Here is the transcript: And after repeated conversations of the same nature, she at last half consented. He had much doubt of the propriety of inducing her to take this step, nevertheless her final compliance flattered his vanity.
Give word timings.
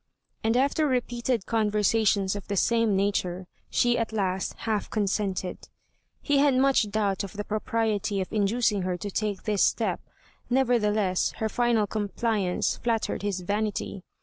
And 0.43 0.57
after 0.57 0.87
repeated 0.87 1.45
conversations 1.45 2.35
of 2.35 2.47
the 2.47 2.57
same 2.57 2.95
nature, 2.95 3.45
she 3.69 3.99
at 3.99 4.11
last 4.11 4.55
half 4.61 4.89
consented. 4.89 5.69
He 6.23 6.39
had 6.39 6.55
much 6.55 6.89
doubt 6.89 7.23
of 7.23 7.33
the 7.33 7.43
propriety 7.43 8.19
of 8.19 8.33
inducing 8.33 8.81
her 8.81 8.97
to 8.97 9.11
take 9.11 9.43
this 9.43 9.61
step, 9.61 10.01
nevertheless 10.49 11.33
her 11.33 11.49
final 11.49 11.85
compliance 11.85 12.77
flattered 12.77 13.21
his 13.21 13.41
vanity. 13.41 14.01